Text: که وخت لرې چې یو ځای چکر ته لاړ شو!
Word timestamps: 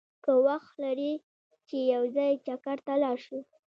که 0.23 0.31
وخت 0.45 0.73
لرې 0.83 1.13
چې 1.67 1.77
یو 1.93 2.03
ځای 2.15 2.31
چکر 2.45 2.77
ته 2.85 2.93
لاړ 3.03 3.17
شو! 3.25 3.39